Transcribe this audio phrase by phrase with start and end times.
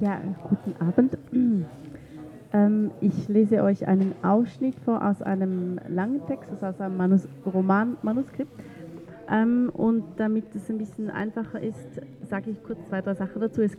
[0.00, 1.18] Ja, guten Abend.
[2.50, 7.28] Ähm, ich lese euch einen Ausschnitt vor aus einem langen Text, also aus einem Manus
[7.44, 8.50] Romanmanuskript.
[9.30, 13.60] Ähm, und damit es ein bisschen einfacher ist, sage ich kurz zwei, drei Sachen dazu.
[13.60, 13.76] Es,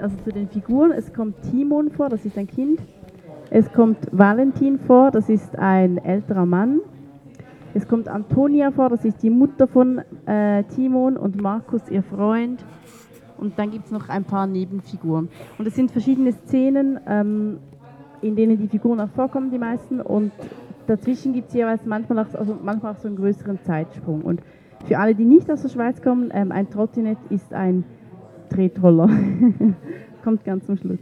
[0.00, 0.92] also zu den Figuren.
[0.92, 2.78] Es kommt Timon vor, das ist ein Kind.
[3.50, 6.82] Es kommt Valentin vor, das ist ein älterer Mann.
[7.74, 12.64] Es kommt Antonia vor, das ist die Mutter von äh, Timon und Markus, ihr Freund.
[13.38, 15.28] Und dann gibt es noch ein paar Nebenfiguren.
[15.58, 17.58] Und es sind verschiedene Szenen, ähm,
[18.22, 20.00] in denen die Figuren auch vorkommen, die meisten.
[20.00, 20.32] Und
[20.86, 24.22] dazwischen gibt es jeweils manchmal auch, also manchmal auch so einen größeren Zeitsprung.
[24.22, 24.40] Und
[24.86, 27.84] für alle, die nicht aus der Schweiz kommen, ähm, ein Trottinett ist ein
[28.50, 29.08] Tretroller.
[30.24, 30.98] Kommt ganz zum Schluss.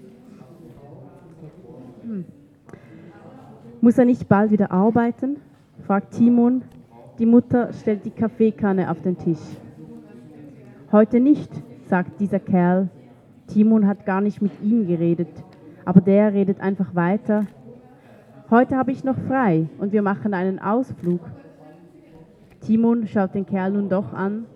[2.02, 2.24] Hm.
[3.80, 5.36] Muss er nicht bald wieder arbeiten?
[5.86, 6.62] fragt Timon.
[7.18, 9.38] Die Mutter stellt die Kaffeekanne auf den Tisch.
[10.90, 11.50] Heute nicht,
[11.88, 12.88] sagt dieser Kerl.
[13.46, 15.28] Timon hat gar nicht mit ihm geredet,
[15.84, 17.46] aber der redet einfach weiter.
[18.50, 21.20] Heute habe ich noch frei und wir machen einen Ausflug.
[22.60, 24.46] Timon schaut den Kerl nun doch an,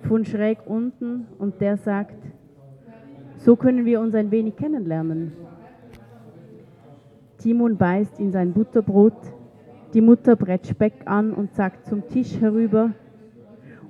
[0.00, 2.16] von schräg unten, und der sagt,
[3.36, 5.32] so können wir uns ein wenig kennenlernen.
[7.38, 9.16] Timon beißt in sein Butterbrot,
[9.92, 12.90] die Mutter brett Speck an und sagt zum Tisch herüber,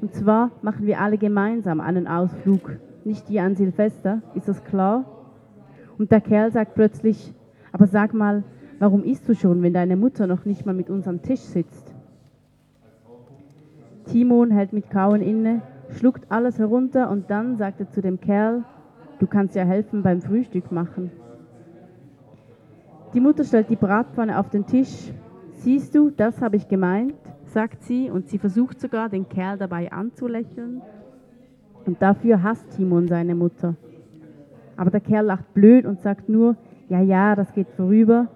[0.00, 5.04] und zwar machen wir alle gemeinsam einen Ausflug, nicht wie an Silvester, ist das klar?
[5.98, 7.34] Und der Kerl sagt plötzlich,
[7.72, 8.44] aber sag mal,
[8.78, 11.94] warum isst du schon, wenn deine Mutter noch nicht mal mit uns am Tisch sitzt?
[14.06, 18.64] Timon hält mit Kauen inne, schluckt alles herunter und dann sagt er zu dem Kerl,
[19.18, 21.10] du kannst ja helfen beim Frühstück machen.
[23.14, 25.12] Die Mutter stellt die Bratpfanne auf den Tisch.
[25.52, 29.92] Siehst du, das habe ich gemeint, sagt sie und sie versucht sogar, den Kerl dabei
[29.92, 30.82] anzulächeln.
[31.86, 33.74] Und dafür hasst Timon seine Mutter.
[34.76, 36.56] Aber der Kerl lacht blöd und sagt nur,
[36.88, 38.28] ja, ja, das geht vorüber.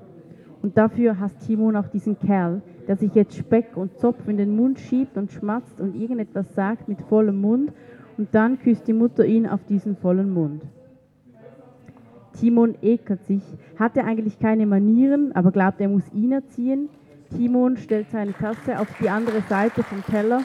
[0.62, 4.56] Und dafür hasst Timon auch diesen Kerl, der sich jetzt Speck und Zopf in den
[4.56, 7.72] Mund schiebt und schmatzt und irgendetwas sagt mit vollem Mund
[8.16, 10.62] und dann küsst die Mutter ihn auf diesen vollen Mund.
[12.38, 13.42] Timon ekelt sich,
[13.78, 16.88] hat er eigentlich keine Manieren, aber glaubt, er muss ihn erziehen.
[17.34, 20.42] Timon stellt seine Tasse auf die andere Seite vom Teller.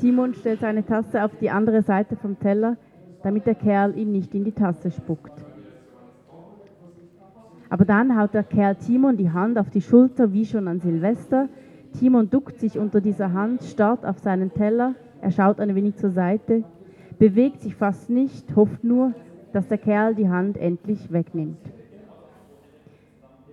[0.00, 2.76] Timon stellt seine Tasse auf die andere Seite vom Teller,
[3.22, 5.32] damit der Kerl ihm nicht in die Tasse spuckt.
[7.68, 11.48] Aber dann haut der Kerl Timon die Hand auf die Schulter wie schon an Silvester.
[11.98, 16.10] Timon duckt sich unter dieser Hand, starrt auf seinen Teller, er schaut ein wenig zur
[16.10, 16.64] Seite,
[17.18, 19.14] bewegt sich fast nicht, hofft nur,
[19.52, 21.58] dass der Kerl die Hand endlich wegnimmt.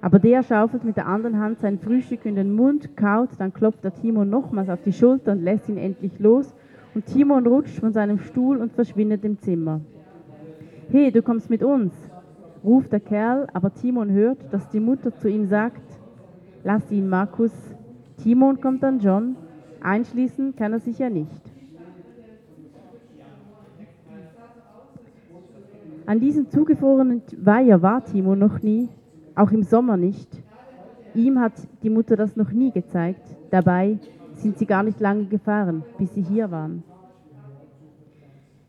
[0.06, 3.84] Aber der schaufelt mit der anderen Hand sein Frühstück in den Mund, kaut, dann klopft
[3.86, 6.54] er Timon nochmals auf die Schulter und lässt ihn endlich los.
[6.94, 9.82] Und Timon rutscht von seinem Stuhl und verschwindet im Zimmer.
[10.92, 11.92] Hey, du kommst mit uns,
[12.64, 15.82] ruft der Kerl, aber Timon hört, dass die Mutter zu ihm sagt,
[16.64, 17.52] lass ihn, Markus.
[18.22, 19.36] Timon kommt dann John,
[19.82, 21.42] einschließen kann er sich ja nicht.
[26.06, 28.88] An diesem zugefrorenen Weiher war Timon noch nie,
[29.35, 30.29] auch im Sommer nicht.
[31.13, 31.53] Ihm hat
[31.84, 33.23] die Mutter das noch nie gezeigt.
[33.51, 34.00] Dabei
[34.34, 36.84] sind sie gar nicht lange gefahren, bis sie hier waren.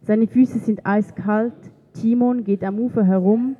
[0.02, 1.54] Seine Füße sind eiskalt,
[1.92, 3.56] Timon geht am Ufer herum,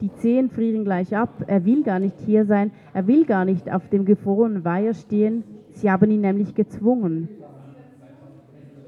[0.00, 1.44] die Zehen frieren gleich ab.
[1.46, 2.70] Er will gar nicht hier sein.
[2.94, 5.44] Er will gar nicht auf dem gefrorenen Weiher stehen.
[5.72, 7.28] Sie haben ihn nämlich gezwungen.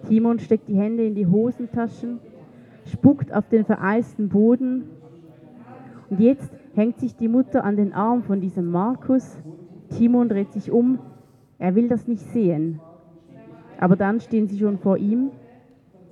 [0.08, 2.18] Timon steckt die Hände in die Hosentaschen,
[2.86, 4.84] spuckt auf den vereisten Boden.
[6.12, 9.38] Und jetzt hängt sich die Mutter an den Arm von diesem Markus.
[9.96, 10.98] Timon dreht sich um.
[11.58, 12.80] Er will das nicht sehen.
[13.80, 15.30] Aber dann stehen sie schon vor ihm.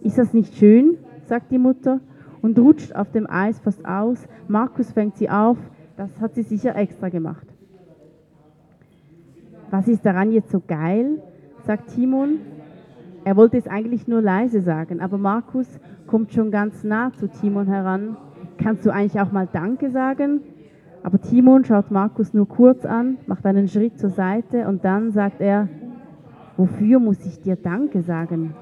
[0.01, 0.97] Ist das nicht schön?
[1.27, 2.01] sagt die Mutter
[2.41, 4.27] und rutscht auf dem Eis fast aus.
[4.49, 5.59] Markus fängt sie auf.
[5.99, 7.47] Das hat sie sicher extra gemacht.
[9.71, 11.23] Was ist daran jetzt so geil?
[11.67, 12.39] sagt Timon.
[13.25, 15.69] Er wollte es eigentlich nur leise sagen, aber Markus
[16.07, 18.17] kommt schon ganz nah zu Timon heran.
[18.63, 20.43] Kannst du eigentlich auch mal Danke sagen?
[21.03, 25.41] Aber Timon schaut Markus nur kurz an, macht einen Schritt zur Seite und dann sagt
[25.41, 25.69] er,
[26.59, 28.55] wofür muss ich dir Danke sagen?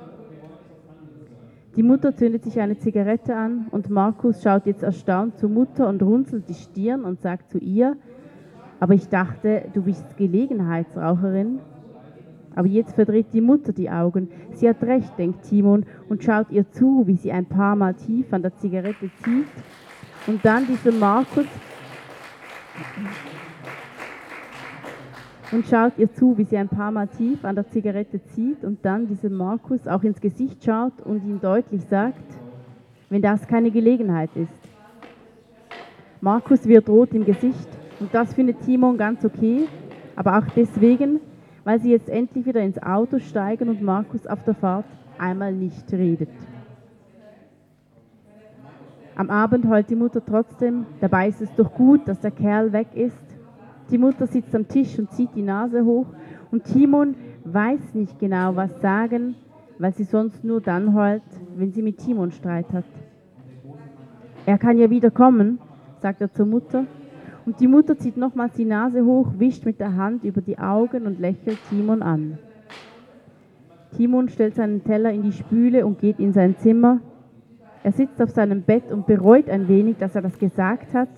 [1.74, 6.02] Die Mutter zündet sich eine Zigarette an und Markus schaut jetzt erstaunt zur Mutter und
[6.02, 7.96] runzelt die Stirn und sagt zu ihr,
[8.80, 11.58] aber ich dachte, du bist Gelegenheitsraucherin.
[12.54, 14.28] Aber jetzt verdreht die Mutter die Augen.
[14.52, 18.32] Sie hat recht, denkt Timon und schaut ihr zu, wie sie ein paar Mal tief
[18.32, 19.46] an der Zigarette zieht
[20.26, 21.46] und dann diesem Markus
[25.50, 28.84] und schaut ihr zu, wie sie ein paar Mal tief an der Zigarette zieht und
[28.84, 32.22] dann diesem Markus auch ins Gesicht schaut und ihm deutlich sagt,
[33.08, 34.52] wenn das keine Gelegenheit ist.
[36.20, 37.68] Markus wird rot im Gesicht
[38.00, 39.68] und das findet Timon ganz okay,
[40.16, 41.20] aber auch deswegen,
[41.64, 44.84] weil sie jetzt endlich wieder ins Auto steigen und Markus auf der Fahrt
[45.18, 46.28] einmal nicht redet.
[49.18, 52.86] Am Abend heult die Mutter trotzdem, dabei ist es doch gut, dass der Kerl weg
[52.94, 53.18] ist.
[53.90, 56.06] Die Mutter sitzt am Tisch und zieht die Nase hoch
[56.52, 59.34] und Timon weiß nicht genau, was sagen,
[59.80, 61.24] weil sie sonst nur dann heult,
[61.56, 62.84] wenn sie mit Timon Streit hat.
[64.46, 65.58] Er kann ja wieder kommen,
[66.00, 66.84] sagt er zur Mutter.
[67.44, 71.06] Und die Mutter zieht nochmals die Nase hoch, wischt mit der Hand über die Augen
[71.06, 72.38] und lächelt Timon an.
[73.96, 77.00] Timon stellt seinen Teller in die Spüle und geht in sein Zimmer.
[77.82, 81.08] Er sitzt auf seinem Bett und bereut ein wenig, dass er das gesagt hat.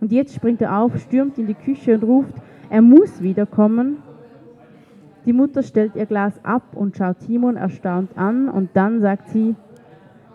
[0.00, 2.34] Und jetzt springt er auf, stürmt in die Küche und ruft,
[2.70, 3.98] er muss wiederkommen.
[5.26, 9.56] Die Mutter stellt ihr Glas ab und schaut Timon erstaunt an und dann sagt sie,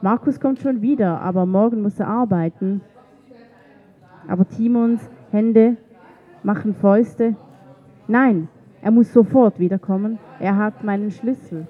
[0.01, 2.81] Markus kommt schon wieder, aber morgen muss er arbeiten.
[4.27, 5.77] Aber Timons Hände
[6.43, 7.35] machen Fäuste.
[8.07, 8.47] Nein,
[8.81, 10.17] er muss sofort wiederkommen.
[10.39, 11.67] Er hat meinen Schlüssel.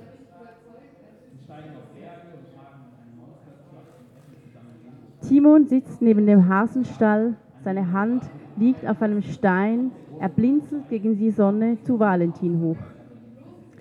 [5.27, 8.23] Timon sitzt neben dem Hasenstall, seine Hand
[8.57, 12.77] liegt auf einem Stein, er blinzelt gegen die Sonne zu Valentin hoch.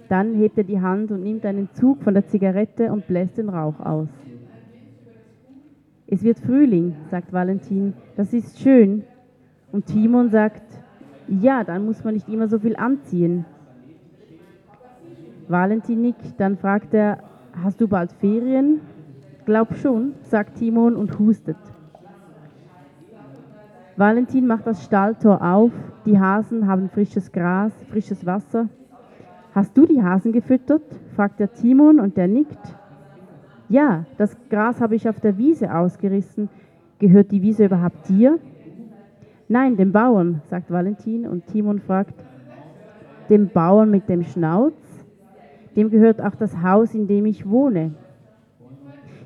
[0.09, 3.49] Dann hebt er die Hand und nimmt einen Zug von der Zigarette und bläst den
[3.49, 4.09] Rauch aus.
[6.07, 9.05] Es wird Frühling, sagt Valentin, das ist schön.
[9.73, 10.63] Und Timon sagt,
[11.29, 13.45] ja, dann muss man nicht immer so viel anziehen.
[15.47, 17.19] Valentin nickt, dann fragt er,
[17.63, 18.81] hast du bald Ferien?
[19.49, 21.57] Glaub schon, sagt Timon und hustet.
[23.97, 25.73] Valentin macht das Stalltor auf,
[26.05, 28.69] die Hasen haben frisches Gras, frisches Wasser.
[29.55, 30.83] Hast du die Hasen gefüttert?
[31.17, 32.59] fragt der Timon und der nickt.
[33.71, 36.51] Ja, das Gras habe ich auf der Wiese ausgerissen.
[36.99, 38.39] Gehört die Wiese überhaupt dir?
[39.49, 42.23] Nein, dem Bauern, sagt Valentin und Timon fragt,
[43.31, 44.75] dem Bauern mit dem Schnauz?
[45.75, 47.95] Dem gehört auch das Haus, in dem ich wohne.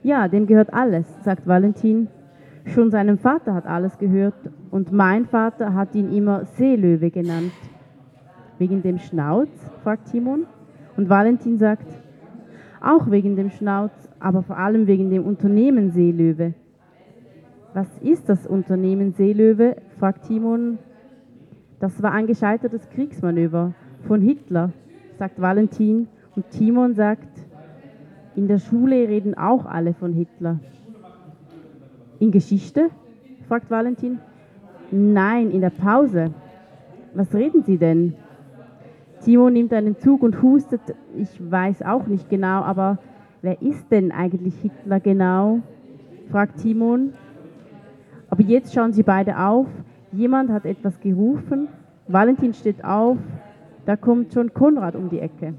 [0.02, 2.08] Ja, dem gehört alles, sagt Valentin.
[2.66, 4.34] Schon seinem Vater hat alles gehört
[4.70, 7.52] und mein Vater hat ihn immer Seelöwe genannt.
[8.58, 9.48] Wegen dem Schnauz?
[9.82, 10.46] fragt Timon.
[10.96, 11.86] Und Valentin sagt,
[12.80, 16.54] auch wegen dem Schnauz, aber vor allem wegen dem Unternehmen Seelöwe.
[17.72, 19.76] Was ist das Unternehmen Seelöwe?
[19.98, 20.78] fragt Timon.
[21.78, 23.72] Das war ein gescheitertes Kriegsmanöver
[24.02, 24.72] von Hitler,
[25.18, 26.08] sagt Valentin.
[26.34, 27.31] Und Timon sagt,
[28.34, 30.58] in der Schule reden auch alle von Hitler.
[32.18, 32.90] In Geschichte?
[33.48, 34.20] fragt Valentin.
[34.90, 36.32] Nein, in der Pause.
[37.14, 38.14] Was reden Sie denn?
[39.24, 40.80] Timo nimmt einen Zug und hustet.
[41.16, 42.98] Ich weiß auch nicht genau, aber
[43.42, 45.60] wer ist denn eigentlich Hitler genau?
[46.30, 47.12] fragt Timon.
[48.30, 49.66] Aber jetzt schauen sie beide auf.
[50.12, 51.68] Jemand hat etwas gerufen.
[52.08, 53.18] Valentin steht auf.
[53.84, 55.54] Da kommt schon Konrad um die Ecke.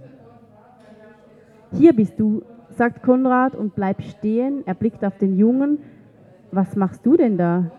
[1.73, 2.41] Hier bist du,
[2.77, 4.63] sagt Konrad und bleibt stehen.
[4.65, 5.79] Er blickt auf den Jungen.
[6.51, 7.71] Was machst du denn da?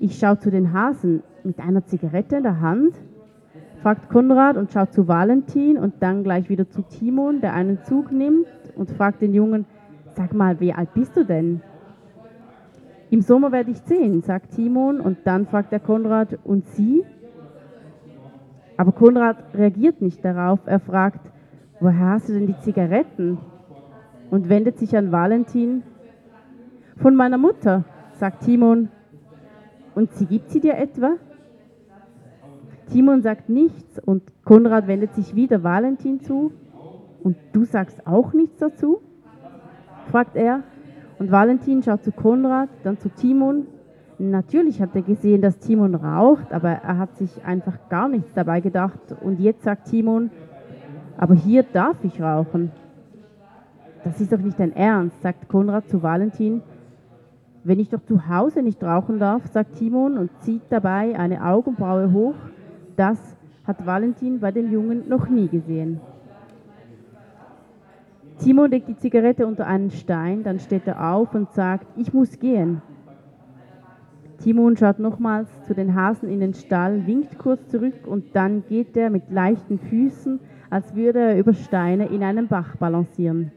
[0.00, 2.94] Ich schaue zu den Hasen mit einer Zigarette in der Hand,
[3.82, 8.10] fragt Konrad und schaut zu Valentin und dann gleich wieder zu Timon, der einen Zug
[8.10, 9.66] nimmt und fragt den Jungen,
[10.14, 11.60] sag mal, wie alt bist du denn?
[13.10, 17.04] Im Sommer werde ich zehn, sagt Timon und dann fragt er Konrad, und Sie?
[18.76, 21.30] Aber Konrad reagiert nicht darauf, er fragt,
[21.78, 23.38] woher hast du denn die Zigaretten?
[24.34, 25.84] Und wendet sich an Valentin.
[26.96, 28.88] Von meiner Mutter, sagt Timon.
[29.94, 31.12] Und sie gibt sie dir etwa?
[32.90, 36.50] Timon sagt nichts und Konrad wendet sich wieder Valentin zu.
[37.22, 39.02] Und du sagst auch nichts dazu?
[40.10, 40.64] fragt er.
[41.20, 43.68] Und Valentin schaut zu Konrad, dann zu Timon.
[44.18, 48.60] Natürlich hat er gesehen, dass Timon raucht, aber er hat sich einfach gar nichts dabei
[48.60, 48.98] gedacht.
[49.22, 50.32] Und jetzt sagt Timon,
[51.16, 52.72] aber hier darf ich rauchen.
[54.04, 56.62] Das ist doch nicht dein Ernst, sagt Konrad zu Valentin.
[57.64, 62.12] Wenn ich doch zu Hause nicht rauchen darf, sagt Timon und zieht dabei eine Augenbraue
[62.12, 62.34] hoch.
[62.96, 63.18] Das
[63.66, 66.00] hat Valentin bei dem Jungen noch nie gesehen.
[68.38, 72.38] Timon legt die Zigarette unter einen Stein, dann steht er auf und sagt, ich muss
[72.38, 72.82] gehen.
[74.42, 78.96] Timon schaut nochmals zu den Hasen in den Stall, winkt kurz zurück und dann geht
[78.98, 83.52] er mit leichten Füßen, als würde er über Steine in einem Bach balancieren.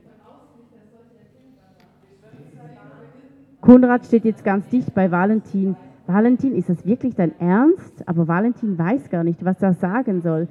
[3.67, 5.75] Konrad steht jetzt ganz dicht bei Valentin.
[6.05, 8.01] Valentin, ist das wirklich dein Ernst?
[8.07, 10.47] Aber Valentin weiß gar nicht, was er sagen soll.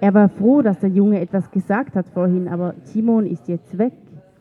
[0.00, 3.92] Er war froh, dass der Junge etwas gesagt hat vorhin, aber Timon ist jetzt weg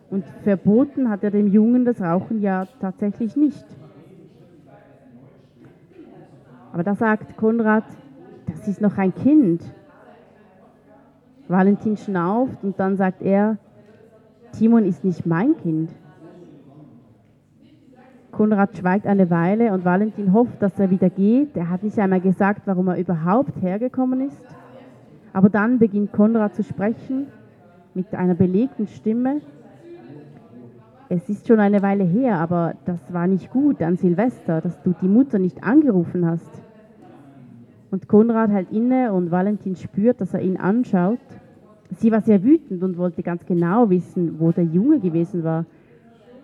[0.10, 3.66] Und verboten hat er dem Jungen das Rauchen ja tatsächlich nicht.
[6.72, 7.84] Aber da sagt Konrad,
[8.46, 9.62] das ist noch ein Kind.
[11.50, 13.58] Valentin schnauft und dann sagt er,
[14.54, 15.92] Timon ist nicht mein Kind.
[18.34, 21.56] Konrad schweigt eine Weile und Valentin hofft, dass er wieder geht.
[21.56, 24.46] Er hat nicht einmal gesagt, warum er überhaupt hergekommen ist.
[25.32, 27.28] Aber dann beginnt Konrad zu sprechen
[27.94, 29.42] mit einer belegten Stimme.
[31.10, 34.96] Es ist schon eine Weile her, aber das war nicht gut an Silvester, dass du
[35.00, 36.64] die Mutter nicht angerufen hast.
[37.92, 41.20] Und Konrad hält inne und Valentin spürt, dass er ihn anschaut.
[41.92, 45.66] Sie war sehr wütend und wollte ganz genau wissen, wo der Junge gewesen war.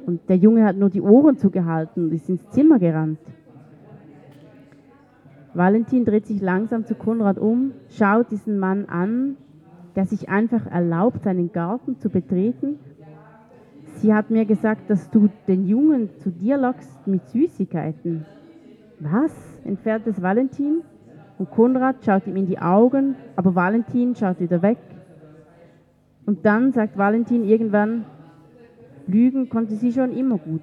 [0.09, 3.19] Und der Junge hat nur die Ohren zugehalten und ist ins Zimmer gerannt.
[5.53, 9.37] Valentin dreht sich langsam zu Konrad um, schaut diesen Mann an,
[9.95, 12.79] der sich einfach erlaubt, seinen Garten zu betreten.
[13.97, 18.25] Sie hat mir gesagt, dass du den Jungen zu dir lockst mit Süßigkeiten.
[18.99, 19.31] Was?
[19.63, 20.81] entfernt es Valentin.
[21.37, 24.79] Und Konrad schaut ihm in die Augen, aber Valentin schaut wieder weg.
[26.25, 28.05] Und dann sagt Valentin irgendwann,
[29.11, 30.61] Lügen konnte sie schon immer gut.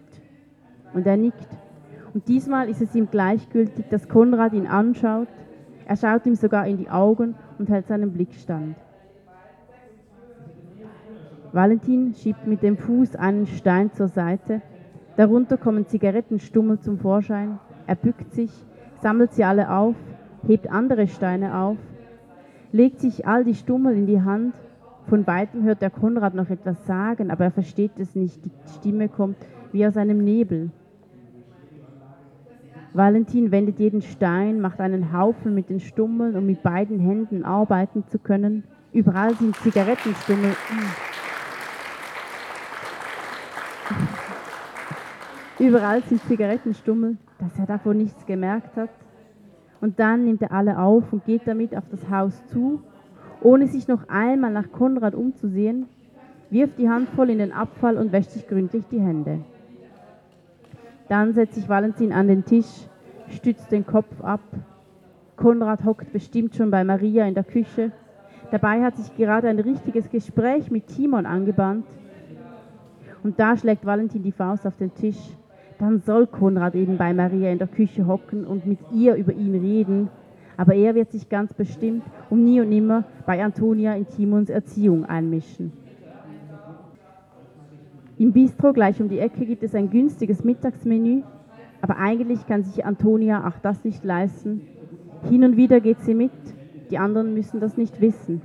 [0.94, 1.48] Und er nickt.
[2.14, 5.28] Und diesmal ist es ihm gleichgültig, dass Konrad ihn anschaut.
[5.86, 8.76] Er schaut ihm sogar in die Augen und hält seinen Blick stand.
[11.52, 14.62] Valentin schiebt mit dem Fuß einen Stein zur Seite.
[15.16, 17.58] Darunter kommen Zigarettenstummel zum Vorschein.
[17.86, 18.50] Er bückt sich,
[19.00, 19.94] sammelt sie alle auf
[20.46, 21.78] hebt andere Steine auf,
[22.72, 24.54] legt sich all die Stummel in die Hand.
[25.08, 28.44] Von weitem hört der Konrad noch etwas sagen, aber er versteht es nicht.
[28.44, 29.36] Die Stimme kommt
[29.72, 30.70] wie aus einem Nebel.
[32.92, 38.04] Valentin wendet jeden Stein, macht einen Haufen mit den Stummeln, um mit beiden Händen arbeiten
[38.08, 38.64] zu können.
[38.92, 40.56] Überall sind Zigarettenstummel.
[45.58, 48.90] Überall sind Zigarettenstummel, dass er davon nichts gemerkt hat.
[49.80, 52.82] Und dann nimmt er alle auf und geht damit auf das Haus zu,
[53.46, 55.86] ohne sich noch einmal nach Konrad umzusehen,
[56.50, 59.38] wirft die Handvoll in den Abfall und wäscht sich gründlich die Hände.
[61.08, 62.88] Dann setzt sich Valentin an den Tisch,
[63.28, 64.40] stützt den Kopf ab.
[65.36, 67.92] Konrad hockt bestimmt schon bei Maria in der Küche.
[68.50, 71.86] Dabei hat sich gerade ein richtiges Gespräch mit Timon angebahnt.
[73.22, 75.36] Und da schlägt Valentin die Faust auf den Tisch
[75.78, 79.54] dann soll Konrad eben bei Maria in der Küche hocken und mit ihr über ihn
[79.54, 80.08] reden.
[80.56, 85.04] Aber er wird sich ganz bestimmt um nie und nimmer bei Antonia in Timons Erziehung
[85.04, 85.72] einmischen.
[88.18, 91.22] Im Bistro gleich um die Ecke gibt es ein günstiges Mittagsmenü,
[91.82, 94.62] aber eigentlich kann sich Antonia auch das nicht leisten.
[95.28, 96.32] Hin und wieder geht sie mit,
[96.90, 98.40] die anderen müssen das nicht wissen.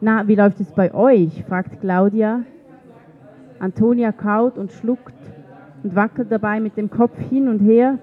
[0.00, 1.44] Na, wie läuft es bei euch?
[1.44, 2.42] fragt Claudia,
[3.60, 5.14] Antonia kaut und schluckt
[5.82, 7.98] und wackelt dabei mit dem Kopf hin und her.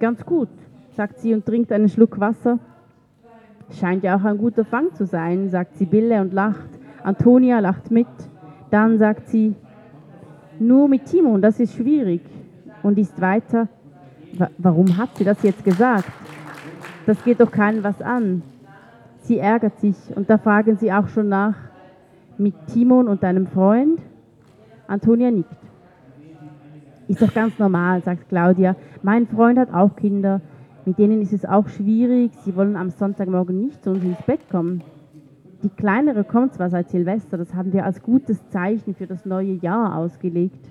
[0.00, 0.48] Ganz gut,
[0.96, 2.58] sagt sie und trinkt einen Schluck Wasser.
[3.70, 6.68] Scheint ja auch ein guter Fang zu sein, sagt Sibylle und lacht.
[7.02, 8.06] Antonia lacht mit.
[8.70, 9.54] Dann sagt sie,
[10.58, 12.22] nur mit Timon, das ist schwierig.
[12.82, 13.68] Und ist weiter,
[14.58, 16.10] warum hat sie das jetzt gesagt?
[17.06, 18.42] Das geht doch keinen was an.
[19.20, 21.54] Sie ärgert sich und da fragen sie auch schon nach,
[22.38, 24.00] mit Timon und deinem Freund?
[24.86, 25.56] Antonia nickt.
[27.08, 28.74] Ist doch ganz normal, sagt Claudia.
[29.02, 30.40] Mein Freund hat auch Kinder.
[30.84, 32.32] Mit denen ist es auch schwierig.
[32.44, 34.82] Sie wollen am Sonntagmorgen nicht zu uns ins Bett kommen.
[35.62, 39.52] Die kleinere kommt zwar seit Silvester, das haben wir als gutes Zeichen für das neue
[39.52, 40.68] Jahr ausgelegt.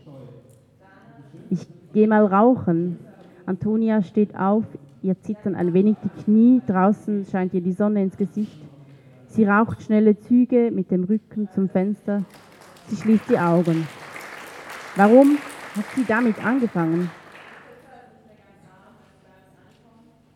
[1.49, 2.99] Ich gehe mal rauchen.
[3.45, 4.65] Antonia steht auf,
[5.01, 8.61] ihr zittern ein wenig die Knie, draußen scheint ihr die Sonne ins Gesicht.
[9.27, 12.25] Sie raucht schnelle Züge mit dem Rücken zum Fenster.
[12.87, 13.87] Sie schließt die Augen.
[14.97, 15.37] Warum
[15.77, 17.09] hat sie damit angefangen?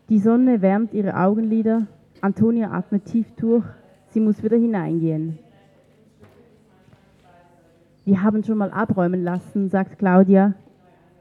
[0.10, 1.88] Die Sonne wärmt ihre Augenlider.
[2.22, 3.66] Antonia atmet tief durch.
[4.10, 5.40] Sie muss wieder hineingehen.
[8.06, 10.54] Wir haben schon mal abräumen lassen, sagt Claudia.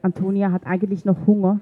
[0.03, 1.61] Antonia hat eigentlich noch Hunger.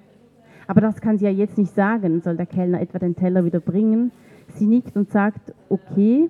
[0.67, 2.21] Aber das kann sie ja jetzt nicht sagen.
[2.23, 4.11] Soll der Kellner etwa den Teller wieder bringen?
[4.49, 6.29] Sie nickt und sagt, okay,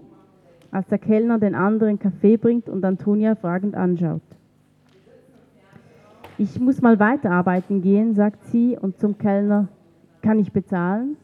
[0.71, 4.21] als der Kellner den anderen Kaffee bringt und Antonia fragend anschaut.
[6.37, 9.69] Ich muss mal weiterarbeiten gehen, sagt sie, und zum Kellner,
[10.23, 11.17] kann ich bezahlen?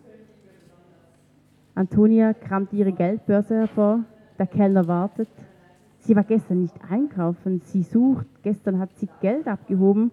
[1.75, 4.05] Antonia kramt ihre Geldbörse hervor,
[4.39, 5.29] der Kellner wartet.
[6.01, 10.11] Sie war gestern nicht einkaufen, sie sucht, gestern hat sie Geld abgehoben.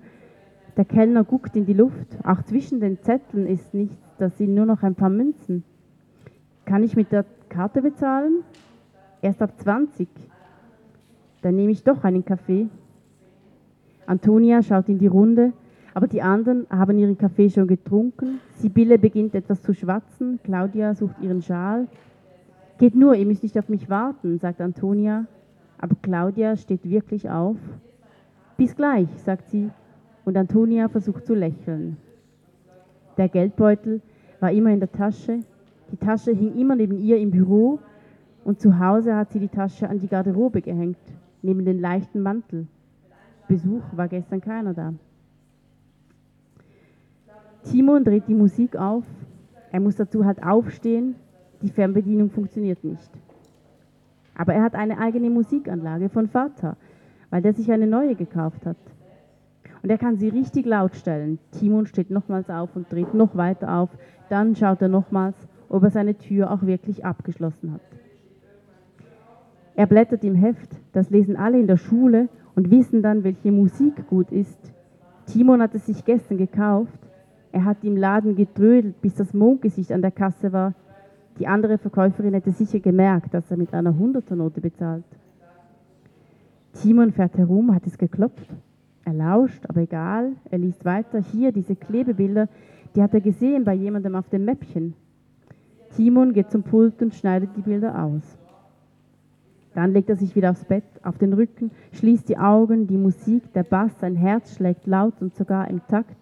[0.77, 4.65] Der Kellner guckt in die Luft, auch zwischen den Zetteln ist nichts, da sind nur
[4.65, 5.63] noch ein paar Münzen.
[6.65, 8.43] Kann ich mit der Karte bezahlen?
[9.21, 10.07] Erst ab 20.
[11.41, 12.67] dann nehme ich doch einen Kaffee.
[14.05, 15.53] Antonia schaut in die Runde,
[15.95, 18.41] aber die anderen haben ihren Kaffee schon getrunken.
[18.55, 21.87] Sibylle beginnt etwas zu schwatzen, Claudia sucht ihren Schal.
[22.77, 25.25] Geht nur, ihr müsst nicht auf mich warten, sagt Antonia,
[25.77, 27.55] aber Claudia steht wirklich auf.
[28.57, 29.69] Bis gleich, sagt sie,
[30.25, 31.95] und Antonia versucht zu lächeln.
[33.15, 34.01] Der Geldbeutel
[34.41, 35.39] war immer in der Tasche,
[35.93, 37.79] die Tasche hing immer neben ihr im Büro
[38.43, 40.97] und zu Hause hat sie die Tasche an die Garderobe gehängt,
[41.41, 42.67] neben den leichten Mantel.
[43.47, 44.93] Besuch war gestern keiner da.
[47.65, 49.03] Timon dreht die Musik auf.
[49.71, 51.15] Er muss dazu halt aufstehen.
[51.61, 53.09] Die Fernbedienung funktioniert nicht.
[54.35, 56.77] Aber er hat eine eigene Musikanlage von Vater,
[57.29, 58.77] weil der sich eine neue gekauft hat.
[59.81, 61.39] Und er kann sie richtig laut stellen.
[61.51, 63.89] Timon steht nochmals auf und dreht noch weiter auf.
[64.29, 65.35] Dann schaut er nochmals,
[65.69, 67.81] ob er seine Tür auch wirklich abgeschlossen hat.
[69.75, 74.07] Er blättert im Heft, das lesen alle in der Schule und wissen dann, welche Musik
[74.07, 74.71] gut ist.
[75.25, 77.04] Timon hat es sich gestern gekauft.
[77.55, 80.73] Er hat im Laden getrödelt, bis das Mondgesicht an der Kasse war.
[81.39, 85.05] Die andere Verkäuferin hätte sicher gemerkt, dass er mit einer Hunderternote bezahlt.
[86.73, 88.49] Timon fährt herum, hat es geklopft.
[89.05, 91.19] Er lauscht, aber egal, er liest weiter.
[91.31, 92.49] Hier diese Klebebilder,
[92.93, 94.93] die hat er gesehen bei jemandem auf dem Mäppchen.
[95.95, 98.37] Timon geht zum Pult und schneidet die Bilder aus.
[99.75, 103.53] Dann legt er sich wieder aufs Bett, auf den Rücken, schließt die Augen, die Musik,
[103.53, 106.17] der Bass, sein Herz schlägt laut und sogar im Takt.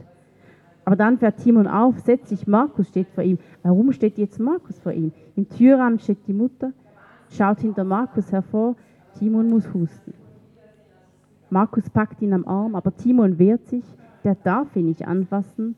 [0.86, 3.38] Aber dann fährt Timon auf, setzt sich, Markus steht vor ihm.
[3.62, 5.14] Warum steht jetzt Markus vor ihm?
[5.36, 6.74] Im Türrahmen steht die Mutter,
[7.30, 8.76] schaut hinter Markus hervor.
[9.18, 10.14] Timon muss husten.
[11.50, 13.86] Markus packt ihn am Arm, aber Timon wehrt sich,
[14.24, 15.76] der darf ihn nicht anfassen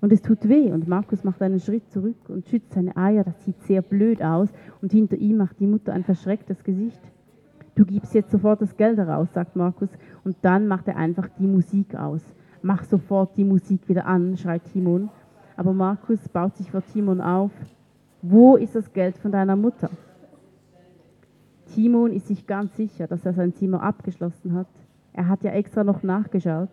[0.00, 3.44] und es tut weh und Markus macht einen Schritt zurück und schützt seine Eier, das
[3.44, 4.48] sieht sehr blöd aus
[4.82, 7.00] und hinter ihm macht die Mutter ein verschrecktes Gesicht.
[7.76, 9.88] Du gibst jetzt sofort das Geld heraus, sagt Markus
[10.24, 12.22] und dann macht er einfach die Musik aus.
[12.62, 15.10] Mach sofort die Musik wieder an, schreit Timon.
[15.56, 17.50] Aber Markus baut sich vor Timon auf.
[18.22, 19.90] Wo ist das Geld von deiner Mutter?
[21.74, 24.68] Timon ist sich ganz sicher, dass er sein Zimmer abgeschlossen hat.
[25.12, 26.70] Er hat ja extra noch nachgeschaut.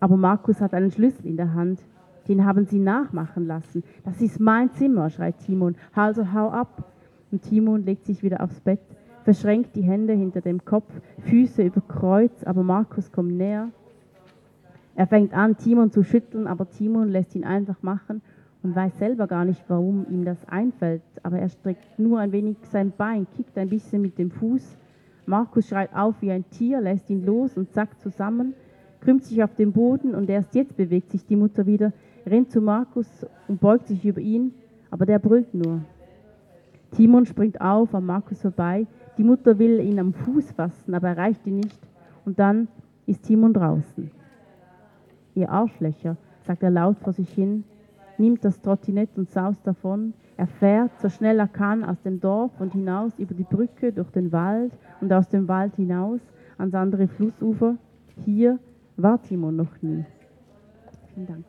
[0.00, 1.80] Aber Markus hat einen Schlüssel in der Hand.
[2.28, 3.82] Den haben sie nachmachen lassen.
[4.04, 5.76] Das ist mein Zimmer, schreit Timon.
[5.94, 6.84] Also hau ab.
[7.32, 8.80] Und Timon legt sich wieder aufs Bett,
[9.24, 13.70] verschränkt die Hände hinter dem Kopf, Füße über Kreuz, aber Markus kommt näher.
[14.94, 18.22] Er fängt an, Timon zu schütteln, aber Timon lässt ihn einfach machen
[18.62, 21.02] und weiß selber gar nicht, warum ihm das einfällt.
[21.22, 24.76] Aber er streckt nur ein wenig sein Bein, kickt ein bisschen mit dem Fuß
[25.26, 28.54] Markus schreit auf wie ein Tier, lässt ihn los und zackt zusammen,
[29.00, 31.92] krümmt sich auf den Boden und erst jetzt bewegt sich die Mutter wieder,
[32.26, 33.06] rennt zu Markus
[33.46, 34.52] und beugt sich über ihn,
[34.90, 35.82] aber der brüllt nur.
[36.90, 41.46] Timon springt auf an Markus vorbei, die Mutter will ihn am Fuß fassen, aber erreicht
[41.46, 41.78] ihn nicht
[42.24, 42.68] und dann
[43.06, 44.10] ist Timon draußen.
[45.34, 46.16] Ihr Arschlöcher,
[46.46, 47.64] sagt er laut vor sich hin,
[48.18, 52.50] nimmt das Trottinett und saust davon, er fährt so schnell er kann aus dem Dorf
[52.58, 56.20] und hinaus über die Brücke durch den Wald und aus dem Wald hinaus
[56.58, 57.76] ans andere Flussufer.
[58.24, 58.58] Hier
[58.96, 60.04] war Timon noch nie.
[61.14, 61.44] Vielen Dank.